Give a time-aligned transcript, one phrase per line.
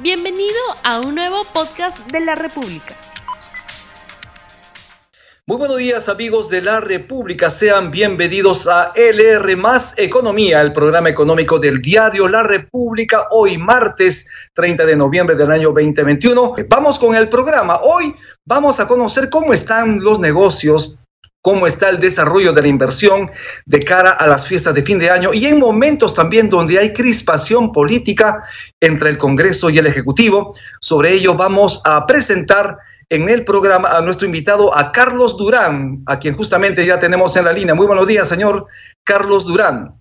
[0.00, 2.94] Bienvenido a un nuevo podcast de la República.
[5.44, 11.08] Muy buenos días amigos de la República, sean bienvenidos a LR Más Economía, el programa
[11.08, 16.54] económico del diario La República, hoy martes 30 de noviembre del año 2021.
[16.68, 20.96] Vamos con el programa, hoy vamos a conocer cómo están los negocios
[21.42, 23.30] cómo está el desarrollo de la inversión
[23.66, 26.92] de cara a las fiestas de fin de año y en momentos también donde hay
[26.92, 28.42] crispación política
[28.80, 30.54] entre el Congreso y el Ejecutivo.
[30.80, 32.78] Sobre ello vamos a presentar
[33.10, 37.44] en el programa a nuestro invitado, a Carlos Durán, a quien justamente ya tenemos en
[37.44, 37.74] la línea.
[37.74, 38.66] Muy buenos días, señor
[39.04, 39.98] Carlos Durán.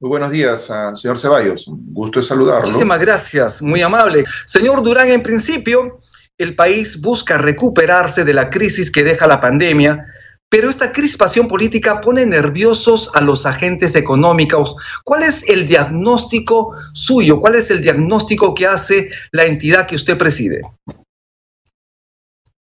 [0.00, 1.66] Muy buenos días, ah, señor Ceballos.
[1.68, 2.66] gusto de saludarlo.
[2.66, 4.24] Muchísimas gracias, muy amable.
[4.46, 5.98] Señor Durán, en principio,
[6.38, 10.06] el país busca recuperarse de la crisis que deja la pandemia,
[10.48, 14.76] pero esta crispación política pone nerviosos a los agentes económicos.
[15.02, 17.40] ¿Cuál es el diagnóstico suyo?
[17.40, 20.60] ¿Cuál es el diagnóstico que hace la entidad que usted preside?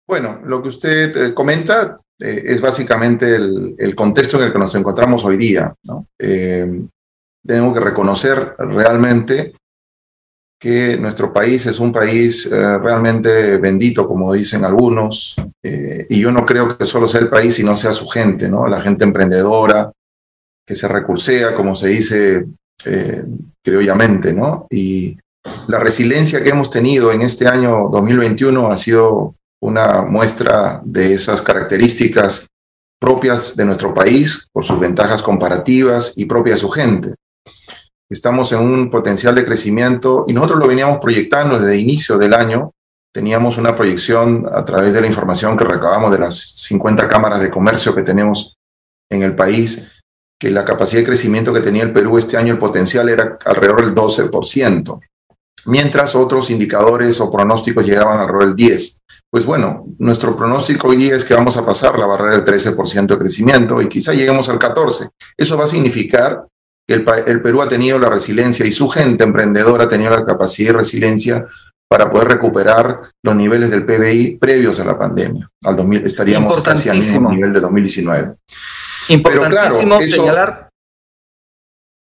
[0.07, 4.75] Bueno, lo que usted eh, comenta eh, es básicamente el, contexto en el que nos
[4.75, 5.73] encontramos hoy día.
[6.17, 6.81] Eh,
[7.45, 9.53] tenemos que reconocer realmente
[10.59, 16.31] que nuestro país es un país eh, realmente bendito, como dicen algunos, eh, y yo
[16.31, 18.67] no creo que solo sea el país, sino sea su gente, ¿no?
[18.67, 19.91] La gente emprendedora,
[20.65, 22.45] que se recursea, como se dice
[22.85, 23.23] eh,
[23.63, 24.65] criollamente, ¿no?
[24.69, 25.17] Y
[25.67, 31.41] la resiliencia que hemos tenido en este año 2021 ha sido una muestra de esas
[31.41, 32.47] características
[32.99, 37.15] propias de nuestro país, por sus ventajas comparativas y propias de su gente
[38.09, 42.33] estamos en un potencial de crecimiento y nosotros lo veníamos proyectando desde el inicio del
[42.33, 42.71] año.
[43.13, 47.49] Teníamos una proyección a través de la información que recabamos de las 50 cámaras de
[47.49, 48.55] comercio que tenemos
[49.09, 49.87] en el país,
[50.39, 53.85] que la capacidad de crecimiento que tenía el Perú este año, el potencial era alrededor
[53.85, 54.99] del 12%,
[55.65, 58.99] mientras otros indicadores o pronósticos llegaban alrededor del 10%.
[59.31, 63.07] Pues bueno, nuestro pronóstico hoy día es que vamos a pasar la barrera del 13%
[63.07, 65.09] de crecimiento y quizá lleguemos al 14%.
[65.37, 66.45] Eso va a significar
[66.87, 70.77] el, Perú ha tenido la resiliencia y su gente emprendedora ha tenido la capacidad y
[70.77, 71.45] resiliencia
[71.87, 75.49] para poder recuperar los niveles del PBI previos a la pandemia.
[75.63, 78.35] Al 2000, estaríamos casi al mismo nivel de 2019.
[79.09, 80.69] Importantísimo señalar.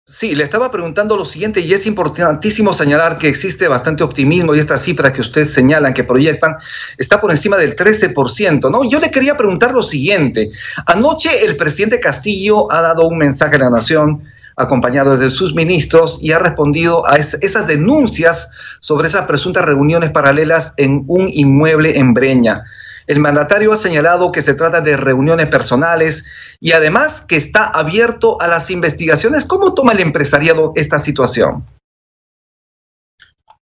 [0.09, 4.59] Sí, le estaba preguntando lo siguiente y es importantísimo señalar que existe bastante optimismo y
[4.59, 6.55] esta cifra que ustedes señalan, que proyectan,
[6.97, 8.89] está por encima del 13%, ¿no?
[8.89, 10.51] Yo le quería preguntar lo siguiente.
[10.85, 14.23] Anoche el presidente Castillo ha dado un mensaje a la nación
[14.57, 20.73] acompañado de sus ministros y ha respondido a esas denuncias sobre esas presuntas reuniones paralelas
[20.77, 22.65] en un inmueble en Breña.
[23.05, 26.25] El mandatario ha señalado que se trata de reuniones personales
[26.59, 29.45] y además que está abierto a las investigaciones.
[29.45, 31.63] ¿Cómo toma el empresariado esta situación?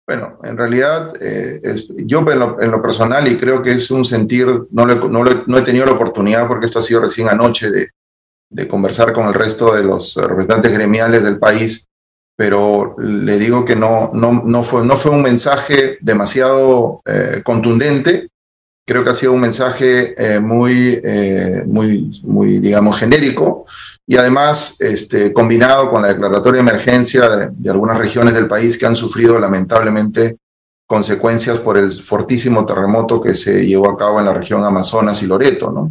[0.08, 1.62] Bueno, en realidad, eh,
[1.98, 5.94] yo en lo, personal, y creo que es un sentir, no, no, he tenido la
[5.94, 7.90] oportunidad porque esto ha sido recién anoche de,
[8.50, 11.88] de conversar con el resto de los representantes gremiales del país,
[12.36, 18.30] pero le digo que no, no, no, fue, no fue un mensaje demasiado eh, contundente.
[18.86, 23.66] Creo que ha sido un mensaje eh, muy, eh, muy, muy, digamos, genérico
[24.06, 28.78] y además este, combinado con la declaratoria de emergencia de, de algunas regiones del país
[28.78, 30.38] que han sufrido lamentablemente
[30.86, 35.26] consecuencias por el fortísimo terremoto que se llevó a cabo en la región Amazonas y
[35.26, 35.90] Loreto, ¿no?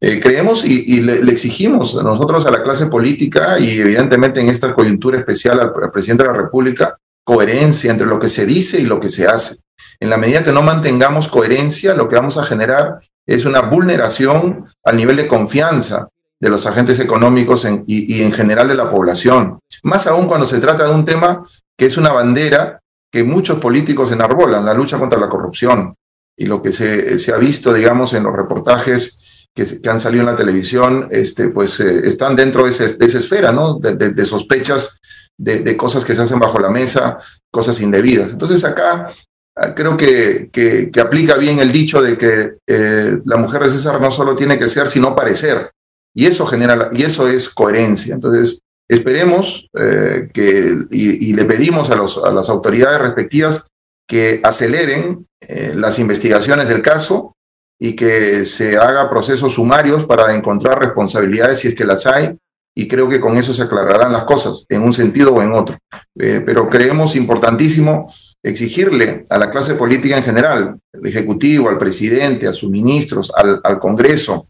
[0.00, 5.18] Eh, creemos y, le, exigimos nosotros a la clase política y evidentemente en esta coyuntura
[5.18, 9.10] especial al, presidente de la República coherencia entre lo que se dice y lo que
[9.10, 9.56] se hace.
[10.00, 14.66] En la medida que no mantengamos coherencia, lo que vamos a generar es una vulneración
[14.84, 16.08] al nivel de confianza
[16.40, 19.58] de los agentes económicos y, en general de la población.
[19.82, 21.42] Más aún cuando se trata de un tema
[21.76, 22.80] que es una bandera
[23.10, 25.96] que muchos políticos enarbolan, la lucha contra la corrupción.
[26.36, 29.20] Y lo que se, se ha visto, digamos, en los reportajes
[29.54, 33.78] que, han salido en la televisión, este, pues eh, están dentro de, esa esfera, ¿no?
[33.78, 35.00] De, sospechas
[35.36, 37.18] de, cosas que se hacen bajo la mesa,
[37.50, 38.32] cosas indebidas.
[38.32, 39.12] Entonces acá
[39.56, 44.00] ah, creo que, que, aplica bien el dicho de que eh, la mujer de César
[44.00, 45.70] no solo tiene que ser, sino parecer.
[46.14, 48.14] Y eso genera, y eso es coherencia.
[48.14, 53.66] Entonces, esperemos eh, que, y, le pedimos a, los, a las autoridades respectivas
[54.08, 55.26] que aceleren
[55.74, 57.36] las investigaciones del caso
[57.80, 62.36] y que se haga procesos sumarios para encontrar responsabilidades si es que las hay
[62.78, 65.76] y creo que con eso se aclararán las cosas en un sentido o en otro.
[66.16, 72.46] Eh, pero creemos importantísimo exigirle a la clase política en general, al Ejecutivo, al presidente,
[72.46, 74.48] a sus ministros, al, Congreso,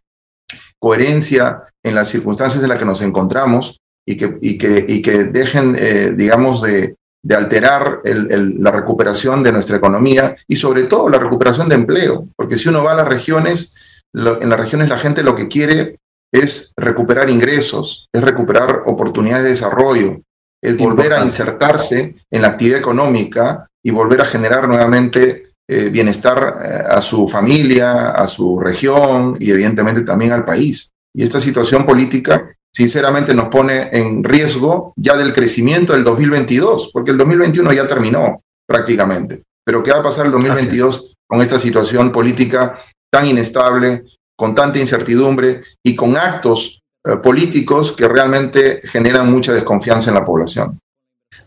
[0.79, 5.25] coherencia en las circunstancias en las que nos encontramos y que, y que, y que
[5.25, 11.19] dejen, eh, digamos, de, de alterar la recuperación de nuestra economía y sobre todo la
[11.19, 13.75] recuperación de empleo, porque si uno va a las regiones,
[14.15, 15.99] en las regiones la gente lo que quiere
[16.33, 20.23] es recuperar ingresos, es recuperar oportunidades de desarrollo,
[20.65, 26.57] es volver a insertarse en la actividad económica y volver a generar nuevamente eh, bienestar
[26.65, 30.89] eh, a su familia, a su región y evidentemente también al país.
[31.15, 37.11] Y esta situación política sinceramente nos pone en riesgo ya del crecimiento del 2022, porque
[37.11, 39.43] el 2021 ya terminó prácticamente.
[39.67, 42.79] Pero ¿qué va a pasar el 2022 con esta situación política
[43.13, 44.05] tan inestable,
[44.37, 50.25] con tanta incertidumbre y con actos eh, políticos que realmente generan mucha desconfianza en la
[50.25, 50.79] población?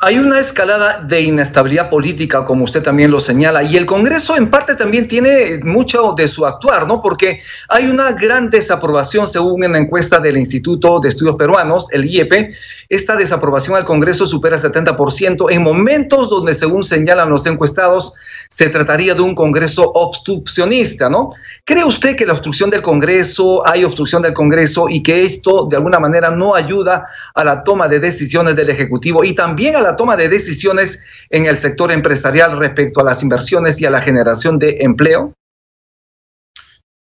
[0.04, 4.50] Hay una escalada de inestabilidad política, como usted también lo señala, y el Congreso en
[4.50, 7.02] parte también tiene mucho de su actuar, ¿no?
[7.02, 12.52] Porque hay una gran desaprobación, según una encuesta del Instituto de Estudios Peruanos, el IEP.
[12.90, 18.14] Esta desaprobación al Congreso supera el 70% en momentos donde, según señalan los encuestados,
[18.50, 21.32] se trataría de un Congreso obstruccionista, ¿no?
[21.64, 25.78] ¿Cree usted que la obstrucción del Congreso, hay obstrucción del Congreso y que esto de
[25.78, 29.96] alguna manera no ayuda a la toma de decisiones del Ejecutivo y también a la
[29.96, 34.60] toma de decisiones en el sector empresarial respecto a las inversiones y a la generación
[34.60, 35.34] de empleo?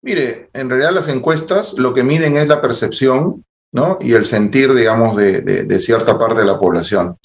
[0.04, 3.44] Mire, en realidad las encuestas lo que miden es la percepción
[3.74, 3.98] ¿no?
[4.00, 7.18] y el sentir, digamos, de, de cierta parte de la población.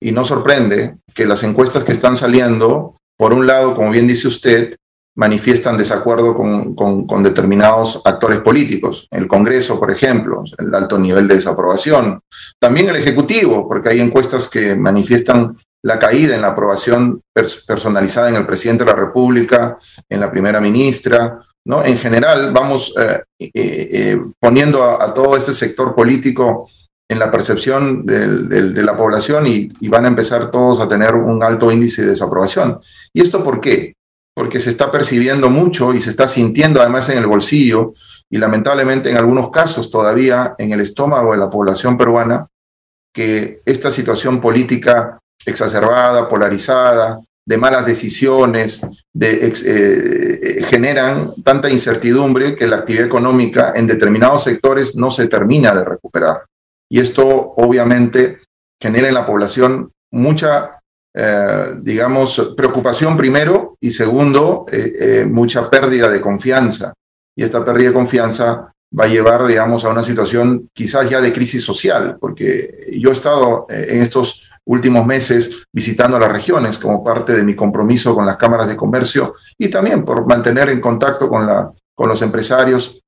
[0.00, 4.28] Y no sorprende que las encuestas que están saliendo por un lado, como bien dice
[4.28, 4.76] usted,
[5.16, 9.06] manifiestan desacuerdo con, determinados actores políticos.
[9.10, 12.20] El Congreso, por ejemplo, el alto nivel de desaprobación.
[12.58, 17.20] También el Ejecutivo, porque hay encuestas que manifiestan la caída en la aprobación
[17.66, 19.78] personalizada en el presidente de la República,
[20.08, 21.40] en la primera ministra.
[21.66, 21.84] ¿no?
[21.84, 26.68] En general, vamos eh, eh, eh, poniendo a, todo este sector político
[27.08, 31.70] en la percepción de la población y, van a empezar todos a tener un alto
[31.70, 32.80] índice de desaprobación.
[33.12, 33.94] ¿Y esto por qué?
[34.34, 37.92] Porque se está percibiendo mucho y se está sintiendo además en el bolsillo
[38.28, 42.46] y lamentablemente en algunos casos todavía en el estómago de la población peruana
[43.12, 48.80] que esta situación política exacerbada, polarizada, de malas decisiones,
[49.12, 55.74] de, eh, generan tanta incertidumbre que la actividad económica en determinados sectores no se termina
[55.74, 56.44] de recuperar.
[56.90, 57.26] Y esto
[57.56, 58.40] obviamente
[58.80, 60.80] genera en la población mucha,
[61.14, 66.92] eh, digamos, preocupación primero y segundo, eh, eh, mucha pérdida de confianza.
[67.36, 71.32] Y esta pérdida de confianza va a llevar, digamos, a una situación quizás ya de
[71.32, 77.34] crisis social, porque yo he estado en estos últimos meses visitando las regiones como parte
[77.34, 81.46] de mi compromiso con las cámaras de comercio y también por mantener en contacto con,
[81.46, 83.02] la, con los empresarios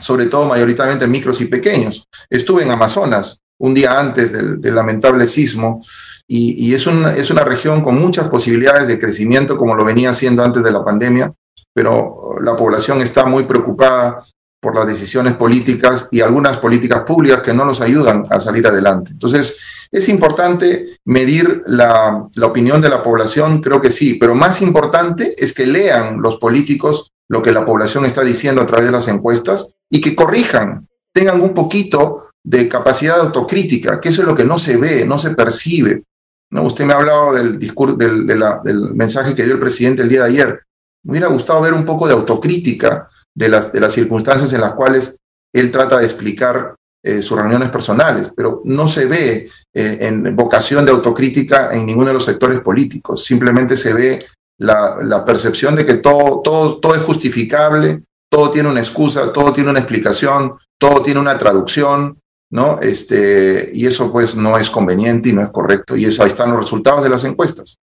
[0.00, 2.06] sobre todo mayoritariamente micros y pequeños.
[2.28, 5.82] Estuve en Amazonas un día antes del, lamentable sismo
[6.30, 10.62] y, es, es una región con muchas posibilidades de crecimiento como lo venía haciendo antes
[10.62, 11.32] de la pandemia,
[11.72, 14.24] pero la población está muy preocupada
[14.60, 19.12] por las decisiones políticas y algunas políticas públicas que no los ayudan a salir adelante.
[19.12, 19.56] Entonces,
[19.90, 25.34] es importante medir la, la, opinión de la población, creo que sí, pero más importante
[25.38, 29.08] es que lean los políticos lo que la población está diciendo a través de las
[29.08, 34.34] encuestas y que corrijan, tengan un poquito de capacidad de autocrítica, que eso es lo
[34.34, 36.02] que no se ve, no se percibe.
[36.50, 36.64] ¿No?
[36.64, 40.30] Usted me ha hablado del, discurso, del, mensaje que dio el presidente el día de
[40.30, 40.62] ayer.
[41.04, 45.18] Me hubiera gustado ver un poco de autocrítica de las, circunstancias en las cuales
[45.52, 46.74] él trata de explicar
[47.04, 52.08] eh, sus reuniones personales, pero no se ve eh, en vocación de autocrítica en ninguno
[52.08, 53.24] de los sectores políticos.
[53.24, 54.26] Simplemente se ve
[54.58, 60.58] la, percepción de que todo es justificable, todo tiene una excusa, todo tiene una explicación,
[60.78, 62.18] todo tiene una traducción,
[62.50, 62.78] ¿no?
[62.80, 65.96] Este, y eso pues no es conveniente y no es correcto.
[65.96, 67.78] Y eso, ahí están los resultados de las encuestas.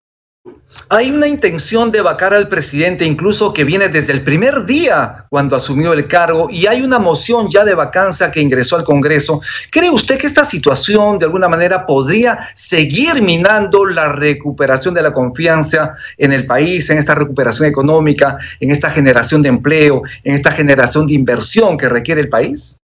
[0.89, 5.55] Hay una intención de vacar al presidente, incluso que viene desde el primer día cuando
[5.55, 9.41] asumió el cargo, y hay una moción ya de vacancia que ingresó al Congreso.
[9.69, 15.11] ¿Cree usted que esta situación de alguna manera podría seguir minando la recuperación de la
[15.11, 20.51] confianza en el país, en esta recuperación económica, en esta generación de empleo, en esta
[20.51, 22.80] generación de inversión que requiere el país?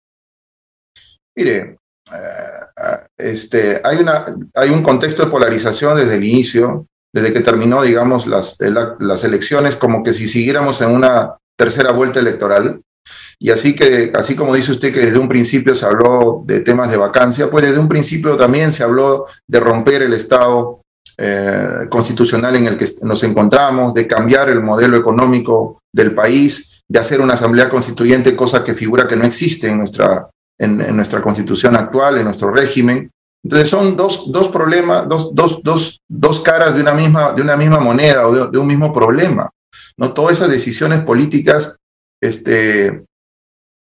[1.35, 1.77] Mire,
[2.11, 7.81] eh, este, hay, una, hay un contexto de polarización desde el inicio desde que terminó,
[7.81, 12.81] digamos, las, las elecciones, como que si siguiéramos en una tercera vuelta electoral.
[13.39, 16.89] Y así que, así como dice usted que desde un principio se habló de temas
[16.89, 20.81] de vacancia, pues desde un principio también se habló de romper el Estado
[21.17, 27.00] eh, constitucional en el que nos encontramos, de cambiar el modelo económico del país, de
[27.00, 30.29] hacer una asamblea constituyente, cosa que figura que no existe en nuestra,
[30.63, 33.09] en nuestra constitución actual, en nuestro régimen.
[33.43, 37.79] Entonces son dos, dos problemas, dos, dos, dos, caras de una, misma, de una misma
[37.79, 39.49] moneda o de, un mismo problema.
[39.97, 40.13] ¿no?
[40.13, 41.75] Todas esas decisiones políticas
[42.21, 43.03] este,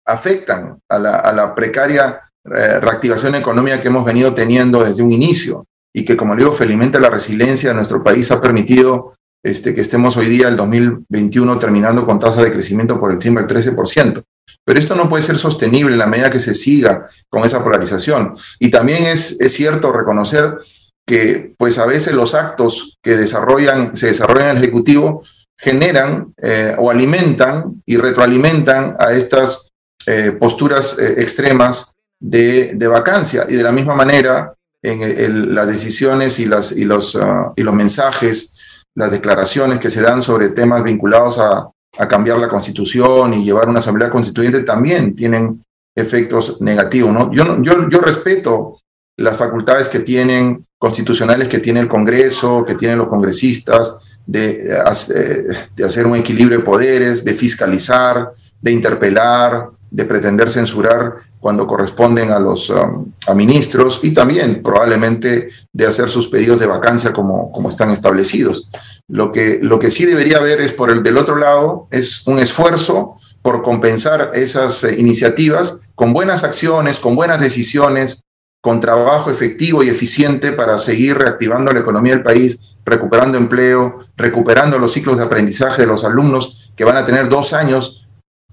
[0.07, 5.13] afectan a la, a la precaria eh, reactivación económica que hemos venido teniendo desde un
[5.13, 9.15] inicio y que, como digo, felizmente la resiliencia de nuestro país ha permitido
[9.45, 13.65] este, que estemos hoy día, el 2021, terminando con tasa de crecimiento por encima del
[13.65, 14.23] 13%.
[14.65, 18.35] Pero esto no puede ser sostenible en la medida que se siga con esa polarización.
[18.59, 20.59] Y también es, es cierto reconocer
[21.07, 25.25] que, pues a veces los actos que desarrollan, se desarrollan en el Ejecutivo
[25.59, 29.71] generan eh, o alimentan y retroalimentan a estas
[30.07, 33.47] eh, posturas eh, extremas de, de, vacancia.
[33.49, 37.75] Y de la misma manera, en las decisiones y, las, y, los, ah, y los
[37.75, 38.55] mensajes,
[38.95, 41.69] las declaraciones que se dan sobre temas vinculados a,
[41.99, 45.63] a cambiar la constitución y llevar una asamblea constituyente también tienen
[45.95, 47.13] efectos negativos.
[47.13, 47.33] ¿no?
[47.33, 48.81] Yo, yo, yo respeto
[49.17, 53.95] las facultades que tienen constitucionales que tiene el Congreso, que tienen los congresistas,
[54.27, 54.69] de,
[55.15, 55.45] eh,
[55.77, 62.31] de hacer un equilibrio de poderes, de fiscalizar, de interpelar, de pretender censurar cuando corresponden
[62.31, 67.51] a los um, a ministros y también probablemente de hacer sus pedidos de vacancia como,
[67.51, 68.71] como están establecidos.
[69.09, 72.39] Lo que, lo que sí debería haber es por el del otro lado, es un
[72.39, 78.23] esfuerzo por compensar esas eh, iniciativas con buenas acciones, con buenas decisiones,
[78.61, 84.79] con trabajo efectivo y eficiente para seguir reactivando la economía del país, recuperando empleo, recuperando
[84.79, 88.02] los ciclos de aprendizaje de los alumnos que van a tener dos años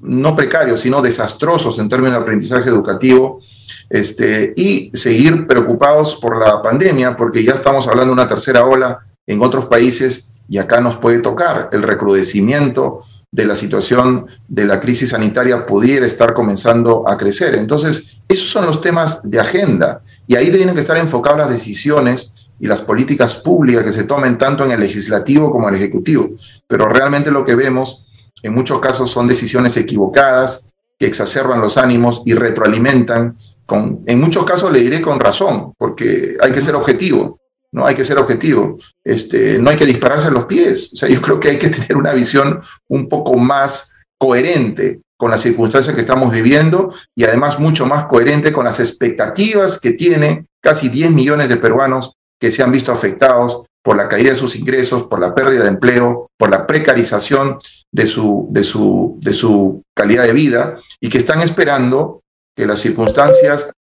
[0.02, 3.42] no precarios, sino desastrosos en términos de aprendizaje educativo,
[3.90, 9.00] este, y seguir preocupados por la pandemia, porque ya estamos hablando de una tercera ola
[9.26, 14.80] en otros países y acá nos puede tocar el recrudecimiento de la situación de la
[14.80, 17.56] crisis sanitaria pudiera estar comenzando a crecer.
[17.56, 22.34] Entonces, esos son los temas de agenda y ahí tienen que estar enfocadas las decisiones
[22.60, 26.32] y las políticas públicas que se tomen tanto en el legislativo como en el ejecutivo.
[26.68, 28.06] Pero realmente lo que vemos
[28.44, 30.68] en muchos casos son decisiones equivocadas
[30.98, 36.38] que exacerban los ánimos y retroalimentan con, en muchos casos le diré con razón, porque
[36.42, 37.40] hay que ser objetivo,
[37.72, 37.86] ¿no?
[37.86, 38.80] Hay que ser objetivo.
[39.04, 40.92] Este, no hay que dispararse a los pies.
[40.94, 45.32] O sea, yo creo que hay que tener una visión un poco más coherente con
[45.32, 50.48] las circunstancias que estamos viviendo y además mucho más coherente con las expectativas que tienen
[50.62, 54.56] casi 10 millones de peruanos que se han visto afectados por la caída de sus
[54.56, 57.58] ingresos, por la pérdida de empleo, por la precarización
[57.92, 62.22] de su, de su, de su calidad de vida y que están esperando
[62.56, 63.72] que las circunstancias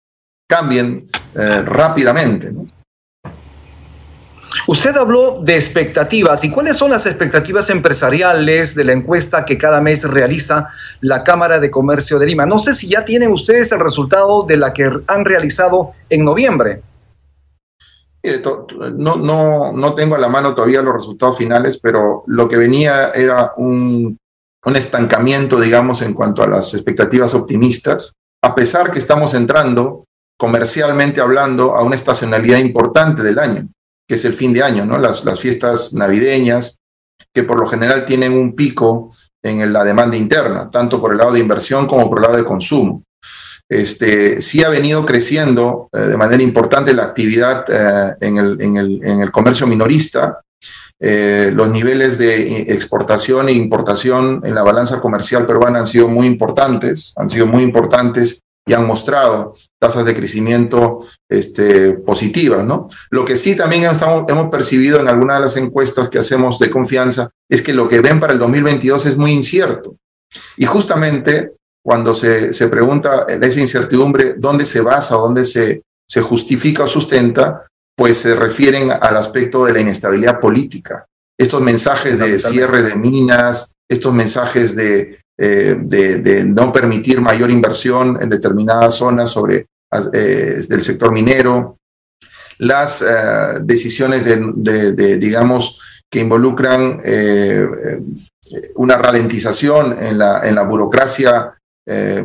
[0.49, 2.53] cambien eh, rápidamente.
[4.67, 6.45] Usted habló de expectativas.
[6.45, 10.69] ¿Y cuáles son las expectativas empresariales de la encuesta que cada mes realiza
[11.01, 12.47] la Cámara de Comercio de Lima?
[12.47, 16.83] No sé si ya tienen ustedes el resultado de la que han realizado en noviembre.
[18.97, 23.11] No, no, no tengo a la mano todavía los resultados finales, pero lo que venía
[23.11, 24.19] era un,
[24.75, 28.13] estancamiento, digamos, en cuanto a las expectativas optimistas,
[28.45, 30.05] a pesar que estamos entrando
[30.39, 33.69] comercialmente hablando a una estacionalidad importante del año
[34.09, 34.99] que es el fin de año, ¿no?
[34.99, 36.79] Las fiestas navideñas,
[37.35, 41.33] que por lo general tienen un pico en la demanda interna, tanto por el lado
[41.33, 43.03] de inversión como por el lado de consumo.
[43.69, 49.67] Este, sí ha venido creciendo eh, de manera importante la actividad eh, en, el, comercio
[49.67, 50.41] minorista.
[51.01, 56.27] Eh, los niveles de exportación e importación en la balanza comercial peruana han sido muy
[56.27, 62.89] importantes, han sido muy importantes y han mostrado tasas de crecimiento este, positivas, ¿no?
[63.11, 67.31] Lo que sí también hemos percibido en algunas de las encuestas que hacemos de confianza
[67.49, 69.97] es que lo que ven para el 2022 es muy incierto.
[70.57, 71.53] Y justamente
[71.89, 77.65] cuando se, se pregunta esa incertidumbre, ¿dónde se basa, dónde se, se justifica o sustenta?
[77.97, 81.07] Pues se refieren al aspecto de la inestabilidad política.
[81.41, 88.19] Estos mensajes de cierre de minas, estos mensajes de eh, de, no permitir mayor inversión
[88.21, 89.67] en determinadas zonas sobre,
[90.13, 91.77] eh, del sector minero,
[92.59, 93.07] las eh,
[93.63, 95.79] decisiones de, digamos,
[96.11, 97.01] que involucran
[98.75, 101.58] una ralentización en la, en la burocracia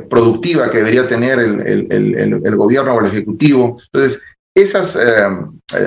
[0.10, 3.79] productiva que debería tener el, el, gobierno o el ejecutivo.
[3.93, 4.22] Entonces,
[4.55, 5.00] esas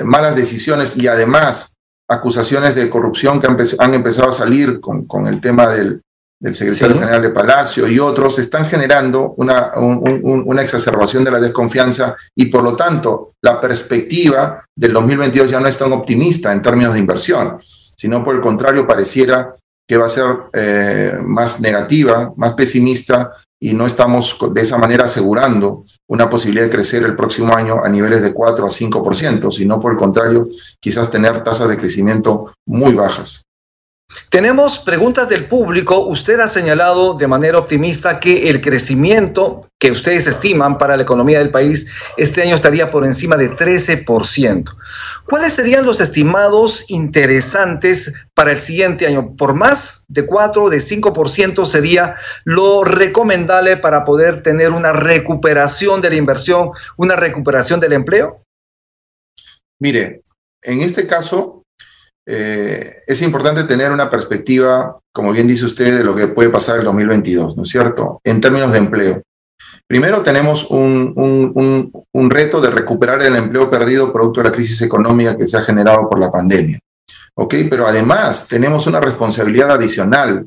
[0.03, 1.75] malas decisiones y además
[2.09, 3.47] acusaciones de corrupción que
[3.79, 6.01] han, empezado a salir con, con el tema del,
[6.39, 12.15] del secretario general de Palacio y otros, están generando una, una exacerbación de la desconfianza
[12.35, 16.93] y por lo tanto la perspectiva del 2022 ya no es tan optimista en términos
[16.93, 17.57] de inversión,
[17.95, 19.55] sino por el contrario pareciera
[19.87, 25.05] que va a ser eh, más negativa, más pesimista y no estamos de esa manera
[25.05, 29.79] asegurando una posibilidad de crecer el próximo año a niveles de 4 a 5%, sino
[29.79, 30.47] por el contrario,
[30.79, 33.46] quizás tener tasas de crecimiento muy bajas.
[34.29, 35.99] Tenemos preguntas del público.
[35.99, 41.39] Usted ha señalado de manera optimista que el crecimiento que ustedes estiman para la economía
[41.39, 44.75] del país este año estaría por encima de 13%.
[45.25, 49.35] ¿Cuáles serían los estimados interesantes para el siguiente año?
[49.35, 56.01] ¿Por más de 4 o de 5% sería lo recomendable para poder tener una recuperación
[56.01, 58.41] de la inversión, una recuperación del empleo?
[59.79, 60.21] Mire,
[60.63, 61.63] en este caso,
[62.29, 66.75] eh, es importante tener una perspectiva, como bien dice usted, de lo que puede pasar
[66.75, 68.19] en el 2022, ¿no es cierto?
[68.21, 69.21] En términos de empleo.
[69.87, 75.37] Primero tenemos un, un, reto de recuperar el empleo perdido producto de la crisis económica
[75.37, 76.77] que se ha generado por la pandemia.
[77.35, 77.55] ¿Ok?
[77.69, 80.45] Pero además tenemos una responsabilidad adicional,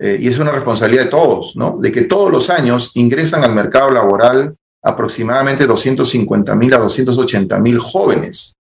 [0.00, 1.76] eh, y es una responsabilidad de todos, ¿no?
[1.78, 7.78] De que todos los años ingresan al mercado laboral aproximadamente 250 mil a 280 mil
[7.78, 8.54] jóvenes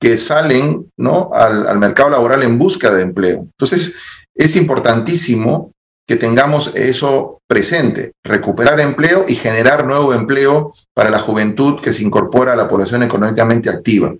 [0.00, 1.30] que salen ¿no?
[1.34, 3.40] al, mercado laboral en busca de empleo.
[3.40, 3.94] Entonces,
[4.34, 5.72] es importantísimo
[6.06, 12.02] que tengamos eso presente, recuperar empleo y generar nuevo empleo para la juventud que se
[12.02, 14.14] incorpora a la población económicamente activa.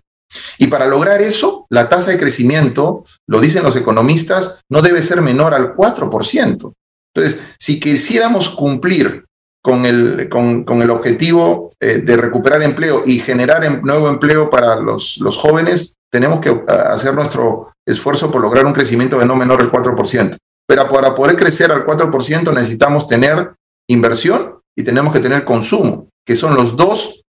[0.59, 5.23] Y para lograr eso, la tasa de crecimiento, lo dicen los economistas, no debe ser
[5.23, 6.73] menor al 4%.
[7.15, 9.25] Entonces, si quisiéramos cumplir
[9.63, 14.49] con el, con, con el objetivo eh, de recuperar empleo y generar em, nuevo empleo
[14.51, 19.37] para los, los jóvenes, tenemos que hacer nuestro esfuerzo por lograr un crecimiento de no
[19.37, 20.37] menor al 4%.
[20.67, 23.55] Pero para poder crecer al 4% necesitamos tener
[23.89, 27.23] inversión y tenemos que tener consumo, que son los dos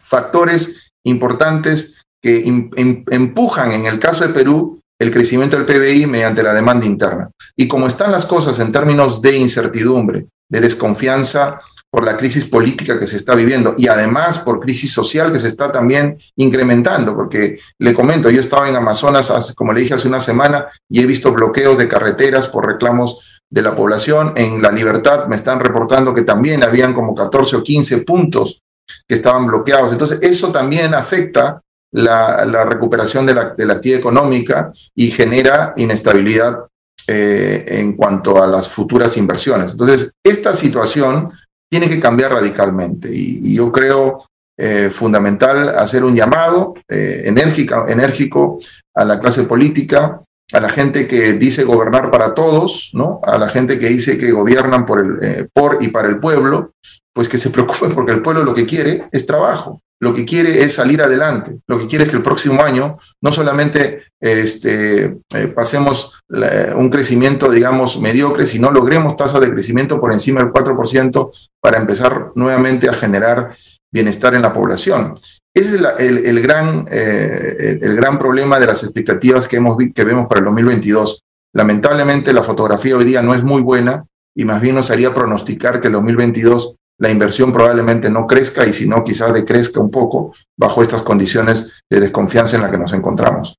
[0.00, 6.54] factores importantes que empujan en el caso de Perú el crecimiento del PBI mediante la
[6.54, 7.30] demanda interna.
[7.56, 11.58] Y como están las cosas en términos de incertidumbre, de desconfianza
[11.90, 15.48] por la crisis política que se está viviendo y además por crisis social que se
[15.48, 20.20] está también incrementando, porque le comento, yo estaba en Amazonas, como le dije hace una
[20.20, 24.34] semana, y he visto bloqueos de carreteras por reclamos de la población.
[24.36, 28.60] En La Libertad me están reportando que también habían como 14 o 15 puntos
[29.06, 29.92] que estaban bloqueados.
[29.92, 36.66] Entonces, eso también afecta la, recuperación de la, de la actividad económica y genera inestabilidad
[37.06, 39.72] eh, en cuanto a las futuras inversiones.
[39.72, 41.30] Entonces, esta situación
[41.70, 44.18] tiene que cambiar radicalmente y, yo creo
[44.58, 48.58] eh, fundamental hacer un llamado eh, enérgico
[48.94, 50.20] a la clase política,
[50.52, 53.20] a la gente que dice gobernar para todos, ¿no?
[53.24, 56.72] a la gente que dice que gobiernan por, el, por y para el pueblo,
[57.12, 60.62] pues que se preocupen porque el pueblo lo que quiere es trabajo lo que quiere
[60.62, 65.46] es salir adelante, lo que quiere es que el próximo año no solamente este, eh,
[65.54, 71.30] pasemos un crecimiento, digamos, mediocre, sino logremos tasas de crecimiento por encima del 4%
[71.60, 73.56] para empezar nuevamente a generar
[73.92, 75.14] bienestar en la población.
[75.54, 80.26] Ese es el, gran, eh, el, gran problema de las expectativas que, hemos, que vemos
[80.28, 81.22] para el 2022.
[81.54, 84.04] Lamentablemente la fotografía hoy día no es muy buena
[84.36, 88.72] y más bien nos haría pronosticar que el 2022 la inversión probablemente no crezca y
[88.72, 92.92] si no, quizás decrezca un poco bajo estas condiciones de desconfianza en las que nos
[92.92, 93.56] encontramos.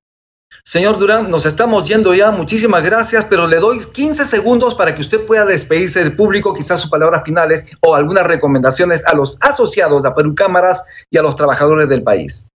[0.63, 5.01] Señor Durán, nos estamos yendo ya, muchísimas gracias, pero le doy 15 segundos para que
[5.01, 10.03] usted pueda despedirse del público, quizás sus palabras finales o algunas recomendaciones a los asociados
[10.03, 12.47] de Perú Cámaras y a los trabajadores del país.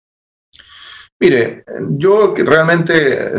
[1.20, 3.34] Mire, yo realmente,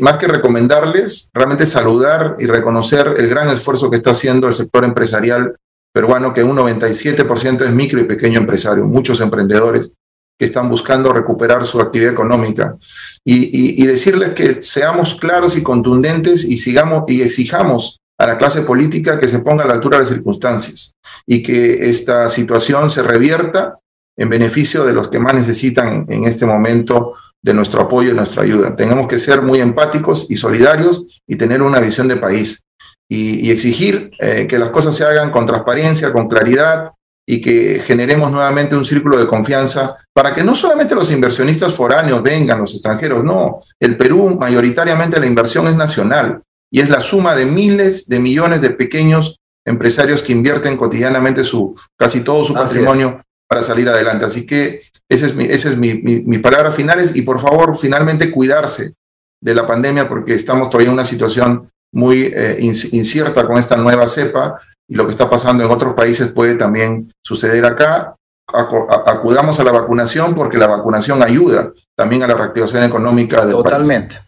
[0.00, 4.84] más que recomendarles, realmente saludar y reconocer el gran esfuerzo que está haciendo el sector
[4.84, 5.56] empresarial
[5.92, 9.92] peruano, que un 97% es micro y pequeño empresario, muchos emprendedores
[10.40, 12.78] que están buscando recuperar su actividad económica.
[13.22, 19.20] Y, decirles que seamos claros y contundentes y, sigamos, y exijamos a la clase política
[19.20, 20.94] que se ponga a la altura de las circunstancias
[21.26, 23.76] y que esta situación se revierta
[24.16, 28.42] en beneficio de los que más necesitan en este momento de nuestro apoyo y nuestra
[28.42, 28.74] ayuda.
[28.74, 32.62] Tenemos que ser muy empáticos y solidarios y tener una visión de país
[33.10, 36.92] y, exigir eh, que las cosas se hagan con transparencia, con claridad
[37.32, 42.24] y que generemos nuevamente un círculo de confianza para que no solamente los inversionistas foráneos
[42.24, 47.36] vengan, los extranjeros, no, el Perú mayoritariamente la inversión es nacional y es la suma
[47.36, 53.22] de miles de millones de pequeños empresarios que invierten cotidianamente su, casi todo su patrimonio
[53.48, 54.24] para salir adelante.
[54.24, 58.32] Así que esa es, mi, ese es mi, mi, palabra finales y por favor finalmente
[58.32, 58.94] cuidarse
[59.40, 64.08] de la pandemia porque estamos todavía en una situación muy eh, incierta con esta nueva
[64.08, 68.16] cepa y lo que está pasando en otros países puede también suceder acá.
[68.52, 74.18] acudamos a la vacunación porque la vacunación ayuda también a la reactivación económica del Totalmente.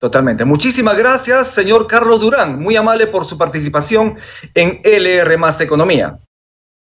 [0.00, 0.46] Totalmente.
[0.46, 2.58] Muchísimas gracias, señor Carlos Durán.
[2.60, 4.16] Muy amable por su participación
[4.54, 6.18] en LR Más Economía.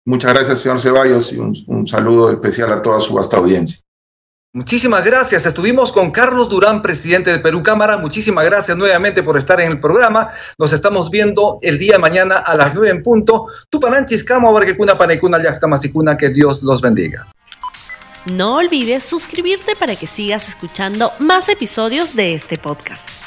[0.05, 3.81] Muchas gracias, señor Ceballos, y un, saludo especial a toda su vasta audiencia.
[4.55, 5.47] Muchísimas gracias.
[5.47, 7.97] Estuvimos con Carlos Durán, presidente de Perú Cámara.
[7.97, 10.29] Muchísimas gracias nuevamente por estar en el programa.
[10.59, 13.47] Nos estamos viendo el día de mañana a las nueve en punto.
[13.71, 16.15] Tupananchis, Camo, Barquecuna, Panecuna, Yactamasicuna.
[16.15, 17.25] Que Dios los bendiga.
[18.27, 23.22] No olvides suscribirte para que sigas escuchando más episodios de este podcast.